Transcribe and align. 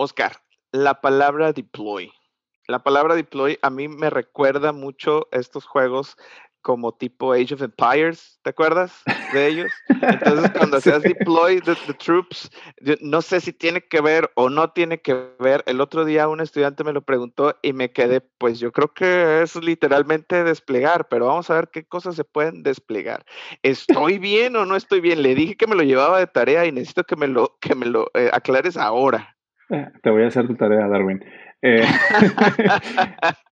Oscar, 0.00 0.32
la 0.72 1.02
palabra 1.02 1.52
deploy. 1.52 2.10
La 2.66 2.82
palabra 2.82 3.14
deploy 3.14 3.58
a 3.60 3.68
mí 3.68 3.86
me 3.86 4.08
recuerda 4.08 4.72
mucho 4.72 5.28
estos 5.30 5.66
juegos 5.66 6.16
como 6.62 6.92
tipo 6.92 7.32
Age 7.32 7.54
of 7.54 7.62
Empires, 7.62 8.38
¿te 8.42 8.50
acuerdas 8.50 9.02
de 9.32 9.46
ellos? 9.46 9.72
Entonces, 9.88 10.50
cuando 10.56 10.76
hacías 10.76 11.02
deploy 11.02 11.60
the, 11.60 11.74
troops, 11.98 12.50
no 13.00 13.22
sé 13.22 13.40
si 13.40 13.52
tiene 13.52 13.82
que 13.82 14.00
ver 14.00 14.30
o 14.36 14.48
no 14.48 14.70
tiene 14.70 15.00
que 15.00 15.14
ver. 15.38 15.62
El 15.66 15.80
otro 15.80 16.04
día 16.04 16.28
un 16.28 16.40
estudiante 16.40 16.84
me 16.84 16.92
lo 16.92 17.02
preguntó 17.02 17.58
y 17.62 17.72
me 17.72 17.92
quedé, 17.92 18.20
pues 18.20 18.58
yo 18.58 18.72
creo 18.72 18.92
que 18.92 19.42
es 19.42 19.56
literalmente 19.56 20.44
desplegar, 20.44 21.08
pero 21.08 21.26
vamos 21.26 21.50
a 21.50 21.54
ver 21.54 21.68
qué 21.68 21.84
cosas 21.84 22.14
se 22.14 22.24
pueden 22.24 22.62
desplegar. 22.62 23.24
¿Estoy 23.62 24.18
bien 24.18 24.56
o 24.56 24.64
no 24.64 24.76
estoy 24.76 25.00
bien? 25.00 25.22
Le 25.22 25.34
dije 25.34 25.56
que 25.56 25.66
me 25.66 25.76
lo 25.76 25.82
llevaba 25.82 26.18
de 26.18 26.26
tarea 26.26 26.66
y 26.66 26.72
necesito 26.72 27.04
que 27.04 27.16
me 27.16 27.26
lo, 27.26 27.58
que 27.60 27.74
me 27.74 27.86
lo 27.86 28.10
eh, 28.14 28.30
aclares 28.32 28.76
ahora. 28.76 29.36
Eh, 29.70 29.88
te 30.02 30.10
voy 30.10 30.24
a 30.24 30.28
hacer 30.28 30.46
tu 30.46 30.54
tarea, 30.54 30.88
Darwin. 30.88 31.24
Eh, 31.62 31.84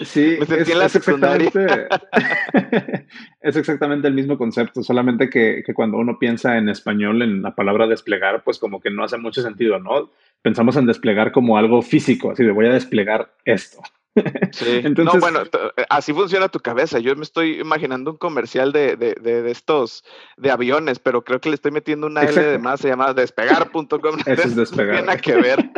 Sí, 0.00 0.38
es, 0.40 0.48
exactamente, 0.94 1.66
es 3.40 3.56
exactamente 3.56 4.06
el 4.06 4.14
mismo 4.14 4.38
concepto, 4.38 4.84
solamente 4.84 5.28
que, 5.28 5.64
que, 5.66 5.74
cuando 5.74 5.98
uno 5.98 6.20
piensa 6.20 6.56
en 6.56 6.68
español 6.68 7.20
en 7.20 7.42
la 7.42 7.56
palabra 7.56 7.88
desplegar, 7.88 8.44
pues 8.44 8.60
como 8.60 8.80
que 8.80 8.92
no 8.92 9.02
hace 9.02 9.18
mucho 9.18 9.42
sentido, 9.42 9.80
¿no? 9.80 10.12
Pensamos 10.40 10.76
en 10.76 10.86
desplegar 10.86 11.32
como 11.32 11.58
algo 11.58 11.82
físico, 11.82 12.30
así 12.30 12.44
de 12.44 12.52
voy 12.52 12.66
a 12.66 12.72
desplegar 12.74 13.32
esto. 13.44 13.80
Sí. 14.52 14.80
Entonces, 14.84 15.14
no, 15.14 15.20
bueno, 15.20 15.42
eh, 15.42 15.84
así 15.90 16.12
funciona 16.12 16.48
tu 16.48 16.60
cabeza. 16.60 16.98
Yo 16.98 17.14
me 17.16 17.22
estoy 17.22 17.60
imaginando 17.60 18.12
un 18.12 18.16
comercial 18.16 18.72
de, 18.72 18.96
de, 18.96 19.14
de, 19.14 19.50
estos, 19.50 20.04
de 20.36 20.50
aviones, 20.50 20.98
pero 20.98 21.22
creo 21.22 21.40
que 21.40 21.48
le 21.48 21.54
estoy 21.54 21.70
metiendo 21.70 22.06
una 22.06 22.22
L 22.22 22.40
de 22.40 22.58
más, 22.58 22.80
se 22.80 22.88
llama 22.88 23.12
despegar.com. 23.12 23.88
Eso 24.26 24.42
es 24.42 24.56
despegar. 24.56 25.04
No 25.04 25.12
tiene 25.16 25.20
que 25.20 25.36
ver. 25.36 25.70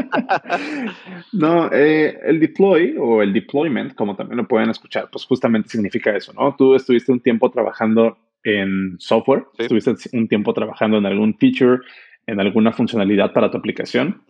no, 1.32 1.70
eh, 1.72 2.18
el 2.24 2.40
deploy 2.40 2.96
o 2.98 3.22
el 3.22 3.32
deployment, 3.32 3.94
como 3.94 4.16
también 4.16 4.38
lo 4.38 4.48
pueden 4.48 4.70
escuchar, 4.70 5.08
pues 5.10 5.24
justamente 5.24 5.68
significa 5.68 6.14
eso, 6.16 6.32
¿no? 6.32 6.54
Tú 6.56 6.74
estuviste 6.74 7.12
un 7.12 7.20
tiempo 7.20 7.50
trabajando 7.50 8.16
en 8.42 8.96
software, 8.98 9.44
estuviste 9.58 9.94
un 10.12 10.28
tiempo 10.28 10.54
trabajando 10.54 10.98
en 10.98 11.06
algún 11.06 11.36
feature, 11.36 11.80
en 12.26 12.40
alguna 12.40 12.72
funcionalidad 12.72 13.32
para 13.32 13.50
tu 13.50 13.58
aplicación. 13.58 14.22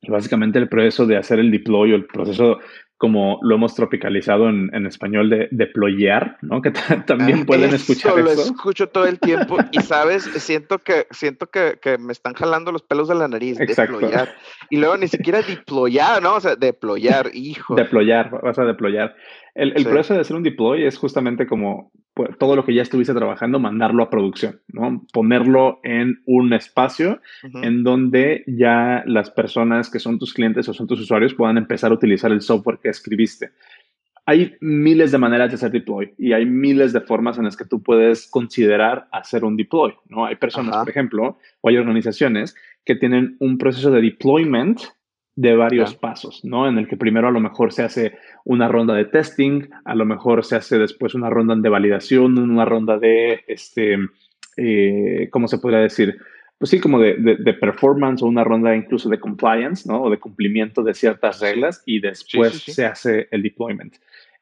Y 0.00 0.10
básicamente 0.10 0.58
el 0.58 0.68
proceso 0.68 1.06
de 1.06 1.16
hacer 1.16 1.40
el 1.40 1.50
deploy 1.50 1.92
o 1.92 1.96
el 1.96 2.04
proceso 2.04 2.60
como 2.98 3.38
lo 3.42 3.54
hemos 3.54 3.76
tropicalizado 3.76 4.48
en, 4.48 4.74
en 4.74 4.84
español 4.84 5.30
de 5.30 5.48
deployar, 5.52 6.36
¿no? 6.42 6.60
Que 6.60 6.72
también 7.06 7.46
pueden 7.46 7.72
escuchar 7.72 8.18
eso. 8.18 8.24
Lo 8.24 8.30
escucho 8.32 8.88
todo 8.88 9.06
el 9.06 9.20
tiempo 9.20 9.56
y 9.70 9.80
sabes, 9.82 10.24
siento 10.24 10.80
que 10.80 11.06
siento 11.12 11.46
que, 11.46 11.78
que, 11.80 11.96
me 11.96 12.12
están 12.12 12.34
jalando 12.34 12.72
los 12.72 12.82
pelos 12.82 13.08
de 13.08 13.14
la 13.14 13.28
nariz, 13.28 13.60
Exacto. 13.60 14.00
deployar. 14.00 14.34
Y 14.68 14.78
luego 14.78 14.96
ni 14.96 15.06
siquiera 15.06 15.42
deployar, 15.42 16.20
¿no? 16.20 16.34
O 16.34 16.40
sea, 16.40 16.56
deployar, 16.56 17.30
hijo. 17.32 17.76
Deployar, 17.76 18.30
vas 18.42 18.58
a 18.58 18.64
deployar. 18.64 19.14
El, 19.54 19.74
el 19.76 19.84
proceso 19.84 20.14
de 20.14 20.20
hacer 20.20 20.36
un 20.36 20.42
deploy 20.42 20.84
es 20.84 20.98
justamente 20.98 21.46
como 21.46 21.92
todo 22.38 22.56
lo 22.56 22.64
que 22.64 22.74
ya 22.74 22.82
estuviste 22.82 23.14
trabajando, 23.14 23.58
mandarlo 23.58 24.02
a 24.02 24.10
producción, 24.10 24.60
¿no? 24.68 25.06
Ponerlo 25.12 25.80
en 25.82 26.22
un 26.26 26.52
espacio 26.52 27.20
en 27.62 27.82
donde 27.82 28.44
ya 28.46 29.02
las 29.06 29.30
personas 29.30 29.90
que 29.90 29.98
son 29.98 30.18
tus 30.18 30.34
clientes 30.34 30.68
o 30.68 30.74
son 30.74 30.86
tus 30.86 31.00
usuarios 31.00 31.34
puedan 31.34 31.58
empezar 31.58 31.90
a 31.90 31.94
utilizar 31.94 32.32
el 32.32 32.40
software 32.40 32.78
que 32.82 32.88
escribiste. 32.88 33.50
Hay 34.26 34.56
miles 34.60 35.10
de 35.10 35.18
maneras 35.18 35.50
de 35.50 35.54
hacer 35.54 35.70
deploy 35.70 36.12
y 36.18 36.32
hay 36.32 36.44
miles 36.44 36.92
de 36.92 37.00
formas 37.00 37.38
en 37.38 37.44
las 37.44 37.56
que 37.56 37.64
tú 37.64 37.82
puedes 37.82 38.28
considerar 38.30 39.08
hacer 39.10 39.42
un 39.44 39.56
deploy, 39.56 39.94
¿no? 40.08 40.26
Hay 40.26 40.36
personas, 40.36 40.76
por 40.76 40.90
ejemplo, 40.90 41.38
o 41.62 41.68
hay 41.68 41.78
organizaciones 41.78 42.54
que 42.84 42.94
tienen 42.94 43.36
un 43.40 43.56
proceso 43.56 43.90
de 43.90 44.02
deployment 44.02 44.80
de 45.38 45.54
varios 45.54 45.94
pasos, 45.94 46.44
¿no? 46.44 46.68
En 46.68 46.78
el 46.78 46.88
que 46.88 46.96
primero 46.96 47.28
a 47.28 47.30
lo 47.30 47.38
mejor 47.38 47.72
se 47.72 47.84
hace 47.84 48.18
una 48.44 48.66
ronda 48.66 48.94
de 48.94 49.04
testing, 49.04 49.68
a 49.84 49.94
lo 49.94 50.04
mejor 50.04 50.44
se 50.44 50.56
hace 50.56 50.80
después 50.80 51.14
una 51.14 51.30
ronda 51.30 51.54
de 51.54 51.68
validación, 51.68 52.36
una 52.38 52.64
ronda 52.64 52.98
de, 52.98 53.44
este, 53.46 53.98
eh, 54.56 55.28
¿cómo 55.30 55.46
se 55.46 55.58
podría 55.58 55.78
decir? 55.78 56.18
Pues 56.58 56.70
sí, 56.70 56.80
como 56.80 56.98
de, 56.98 57.14
de, 57.38 57.54
performance 57.54 58.20
o 58.20 58.26
una 58.26 58.42
ronda 58.42 58.74
incluso 58.74 59.08
de 59.08 59.20
compliance, 59.20 59.88
¿no? 59.88 60.02
O 60.02 60.10
de 60.10 60.18
cumplimiento 60.18 60.82
de 60.82 60.92
ciertas 60.92 61.38
reglas 61.38 61.84
y 61.86 62.00
después 62.00 62.60
se 62.64 62.84
hace 62.84 63.28
el 63.30 63.44
deployment. 63.44 63.94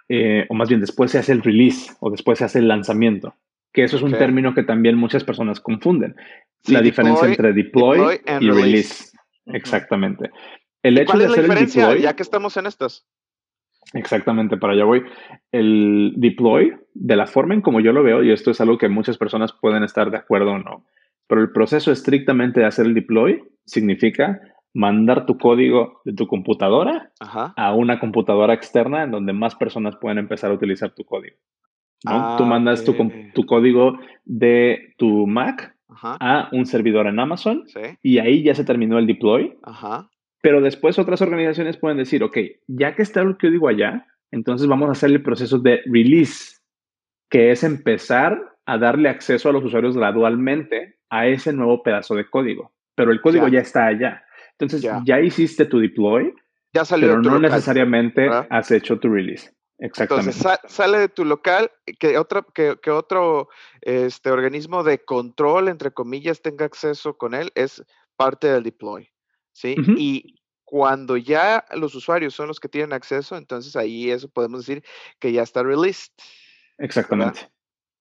Eh, 0.08 0.46
o 0.48 0.54
más 0.54 0.70
bien 0.70 0.80
después 0.80 1.10
se 1.10 1.18
hace 1.18 1.32
el 1.32 1.42
release 1.42 1.92
o 2.00 2.10
después 2.10 2.38
se 2.38 2.46
hace 2.46 2.60
el 2.60 2.68
lanzamiento, 2.68 3.34
que 3.70 3.84
eso 3.84 3.98
es 3.98 4.02
un 4.02 4.12
término 4.12 4.54
que 4.54 4.62
también 4.62 4.96
muchas 4.96 5.24
personas 5.24 5.60
confunden. 5.60 6.16
la 6.68 6.80
diferencia 6.80 7.28
entre 7.28 7.52
deploy, 7.52 8.18
y 8.40 8.48
release. 8.48 9.14
Exactamente. 9.44 10.30
El 10.86 10.98
hecho 10.98 11.14
¿Cuál 11.14 11.19
de 11.19 11.24
es 11.24 11.30
la 11.32 11.42
diferencia, 11.42 11.97
ya 11.97 12.14
que 12.14 12.22
estamos 12.22 12.56
en 12.56 12.66
estas? 12.66 13.04
Exactamente, 13.92 14.56
para 14.56 14.74
allá 14.74 14.84
voy. 14.84 15.02
El 15.50 16.12
deploy, 16.16 16.76
de 16.94 17.16
la 17.16 17.26
forma 17.26 17.54
en 17.54 17.60
como 17.60 17.80
yo 17.80 17.92
lo 17.92 18.04
veo, 18.04 18.22
y 18.22 18.30
esto 18.30 18.52
es 18.52 18.60
algo 18.60 18.78
que 18.78 18.88
muchas 18.88 19.19
personas 19.19 19.52
pueden 19.52 19.82
estar 19.82 20.12
de 20.12 20.19
acuerdo 20.19 20.52
o 20.52 20.58
no, 20.58 20.84
pero 21.26 21.41
el 21.41 21.50
proceso 21.50 21.91
estrictamente 21.91 22.60
de 22.60 22.66
hacer 22.66 22.86
el 22.86 22.94
deploy 22.94 23.42
significa 23.64 24.41
mandar 24.74 25.26
tu 25.26 25.38
código 25.38 26.02
de 26.04 26.12
tu 26.12 26.28
computadora 26.28 27.10
a 27.18 27.74
una 27.74 27.98
computadora 27.98 28.54
externa 28.54 29.03
en 29.03 29.10
donde 29.10 29.32
más 29.32 29.56
personas 29.56 29.97
pueden 29.97 30.18
empezar 30.18 30.53
a 30.53 30.54
utilizar 30.54 30.94
tu 30.94 31.03
código. 31.03 31.36
Tú 32.03 32.10
ah, 32.12 32.47
mandas 32.47 32.84
tu, 32.84 32.94
tu, 33.34 33.44
código 33.44 33.98
de 34.24 34.94
tu 34.98 35.26
Mac 35.26 35.74
a 35.88 36.48
un 36.53 36.64
servidor 36.64 37.08
en 37.08 37.18
Amazon 37.18 37.64
y 38.03 38.18
ahí 38.18 38.44
ya 38.44 38.54
se 38.54 38.64
terminó 38.64 38.98
el 38.98 39.08
deploy. 39.08 39.56
Ajá. 39.64 40.10
Pero 40.42 40.60
después 40.60 40.98
otras 40.98 41.22
organizaciones 41.22 41.76
pueden 41.76 41.98
decir, 41.98 42.22
ok, 42.22 42.38
ya 42.66 42.94
que 42.94 43.02
está 43.02 43.20
el 43.22 43.36
código 43.38 43.69
allá, 43.69 44.06
entonces 44.30 44.66
vamos 44.66 44.88
a 44.88 44.92
hacer 44.92 45.10
el 45.10 45.22
proceso 45.22 45.58
de 45.58 45.80
release, 45.86 46.58
que 47.30 47.50
es 47.50 47.64
empezar 47.64 48.41
a 48.66 48.78
darle 48.78 49.08
acceso 49.08 49.48
a 49.48 49.52
los 49.52 49.64
usuarios 49.64 49.97
gradualmente 49.97 50.98
a 51.08 51.26
ese 51.26 51.52
nuevo 51.52 51.82
pedazo 51.82 52.14
de 52.14 52.28
código. 52.28 52.72
Pero 52.94 53.12
el 53.12 53.20
código 53.20 53.48
ya, 53.48 53.60
está 53.60 53.86
allá. 53.86 54.24
Entonces 54.52 54.82
ya. 55.04 55.20
hiciste 55.20 55.66
tu 55.66 55.78
deploy, 55.78 56.34
ya 56.72 56.84
salió 56.84 57.08
pero 57.08 57.22
no 57.22 57.38
necesariamente 57.38 58.28
has 58.50 58.70
hecho 58.70 58.98
tu 58.98 59.08
release. 59.08 59.50
Exactamente. 59.78 60.30
Entonces 60.30 60.60
sale 60.70 60.98
de 60.98 61.08
tu 61.08 61.24
local, 61.24 61.70
que 61.98 62.18
otro, 62.18 62.47
que, 62.53 62.91
otro 62.91 63.48
este, 63.82 64.30
organismo 64.30 64.82
de 64.82 65.04
control, 65.04 65.68
entre 65.68 65.91
comillas, 65.91 66.41
tenga 66.41 66.64
acceso 66.64 67.16
con 67.16 67.34
él, 67.34 67.53
es 67.54 67.84
parte 68.16 68.48
del 68.48 68.62
deploy. 68.62 69.10
¿Sí? 69.56 69.74
Y 69.96 70.36
cuando 70.64 71.16
ya 71.16 71.64
los 71.74 71.94
usuarios 71.94 72.34
son 72.34 72.48
los 72.48 72.60
que 72.60 72.68
tienen 72.68 72.92
acceso, 72.92 73.36
entonces 73.36 73.74
ahí 73.74 74.10
eso 74.10 74.28
podemos 74.28 74.66
decir 74.66 74.84
que 75.18 75.32
ya 75.32 75.42
está 75.42 75.62
released. 75.62 76.12
Exactamente. 76.78 77.48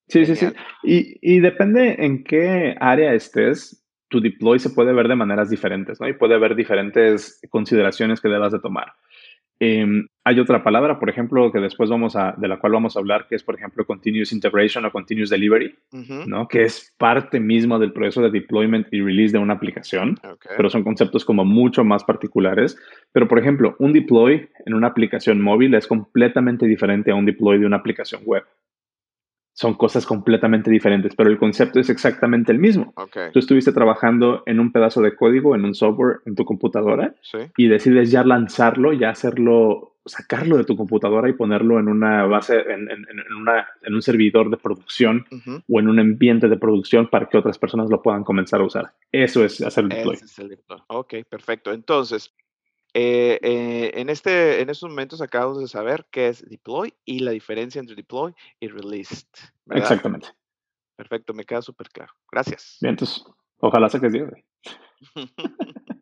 Sí, 0.09 0.25
sí, 0.25 0.35
sí. 0.35 0.47
Y, 0.83 1.17
y, 1.21 1.39
depende 1.39 1.95
en 1.97 2.23
qué 2.23 2.75
área 2.79 3.13
estés, 3.13 3.83
tu 4.09 4.19
deploy 4.19 4.59
se 4.59 4.69
puede 4.69 4.93
ver 4.93 5.07
de 5.07 5.15
maneras 5.15 5.49
diferentes, 5.49 5.99
¿no? 5.99 6.07
Y 6.07 6.13
puede 6.13 6.35
haber 6.35 6.55
diferentes 6.55 7.39
consideraciones 7.49 8.21
que 8.21 8.29
debas 8.29 8.51
de 8.51 8.59
tomar. 8.59 8.93
Em, 9.59 10.07
hay 10.25 10.39
otra 10.39 10.63
palabra, 10.63 10.99
por 10.99 11.09
ejemplo, 11.09 11.51
que 11.51 11.59
después 11.59 11.89
vamos 11.89 12.15
a, 12.15 12.33
de 12.37 12.47
la 12.47 12.59
cual 12.59 12.73
vamos 12.73 12.95
a 12.95 12.99
hablar, 12.99 13.27
que 13.27 13.35
es, 13.35 13.43
por 13.43 13.55
ejemplo, 13.55 13.85
continuous 13.85 14.33
integration 14.33 14.83
o 14.85 14.91
continuous 14.91 15.29
delivery, 15.29 15.75
¿no? 16.27 16.47
Que 16.47 16.63
es 16.63 16.93
parte 16.97 17.39
mismo 17.39 17.79
del 17.79 17.93
proceso 17.93 18.21
de 18.21 18.31
deployment 18.31 18.87
y 18.91 19.01
release 19.01 19.31
de 19.31 19.37
una 19.37 19.53
aplicación, 19.53 20.19
pero 20.57 20.69
son 20.69 20.83
conceptos 20.83 21.23
como 21.23 21.45
mucho 21.45 21.83
más 21.83 22.03
particulares. 22.03 22.75
Pero, 23.11 23.27
por 23.27 23.39
ejemplo, 23.39 23.75
un 23.79 23.93
deploy 23.93 24.49
en 24.65 24.73
una 24.73 24.87
aplicación 24.87 25.41
móvil 25.41 25.73
es 25.75 25.87
completamente 25.87 26.65
diferente 26.65 27.11
a 27.11 27.15
un 27.15 27.25
deploy 27.25 27.59
de 27.59 27.65
una 27.65 27.77
aplicación 27.77 28.23
web 28.25 28.43
son 29.55 29.75
cosas 29.75 30.05
completamente 30.05 30.69
diferentes, 30.69 31.15
pero 31.15 31.29
el 31.29 31.37
concepto 31.37 31.79
es 31.79 31.89
exactamente 31.89 32.51
el 32.51 32.59
mismo. 32.59 32.93
Tú 33.31 33.39
estuviste 33.39 33.71
trabajando 33.71 34.43
en 34.45 34.59
un 34.59 34.73
pedazo 34.73 35.01
de 35.01 35.15
código, 35.15 35.55
en 35.55 35.63
un 35.63 35.73
software, 35.73 36.17
en 36.25 36.35
tu 36.35 36.43
computadora, 36.43 37.15
y 37.55 37.67
decides 37.69 38.11
ya 38.11 38.25
lanzarlo, 38.25 38.91
ya 38.91 39.11
hacerlo, 39.11 39.93
sacarlo 40.05 40.57
de 40.57 40.65
tu 40.65 40.75
computadora 40.75 41.29
y 41.29 41.33
ponerlo 41.33 41.79
en 41.79 41.87
una 41.87 42.25
base, 42.25 42.59
en, 42.69 42.89
una, 43.33 43.65
en 43.81 43.95
un 43.95 44.01
servidor 44.01 44.49
de 44.49 44.57
producción 44.57 45.25
o 45.69 45.79
en 45.79 45.87
un 45.87 45.99
ambiente 45.99 46.49
de 46.49 46.57
producción 46.57 47.07
para 47.07 47.27
que 47.27 47.37
otras 47.37 47.57
personas 47.57 47.89
lo 47.89 48.01
puedan 48.01 48.25
comenzar 48.25 48.59
a 48.59 48.65
usar. 48.65 48.91
Eso 49.09 49.45
es 49.45 49.61
hacer 49.61 49.85
el 49.85 49.89
deploy. 49.89 50.15
es 50.15 50.37
el 50.37 50.49
deploy. 50.49 50.79
Ok, 50.87 51.13
perfecto. 51.29 51.71
Entonces, 51.71 52.35
eh, 52.97 53.39
eh, 53.41 53.91
en, 53.95 54.09
este, 54.09 54.61
en 54.61 54.69
estos 54.69 54.89
momentos 54.89 55.19
acabamos 55.19 55.59
de 55.59 55.67
saber 55.67 56.07
qué 56.11 56.29
es 56.29 56.47
deploy 56.47 56.93
y 57.03 57.19
la 57.19 57.31
diferencia 57.31 57.79
entre 57.79 57.93
deploy 57.93 58.33
y 58.61 58.69
released. 58.69 59.27
Exactamente. 59.71 60.29
Perfecto, 60.95 61.33
me 61.33 61.43
queda 61.43 61.61
súper 61.61 61.89
claro. 61.89 62.13
Gracias. 62.31 62.77
Bien, 62.79 62.91
entonces, 62.91 63.25
ojalá 63.57 63.89
se 63.89 63.99
que 63.99 64.07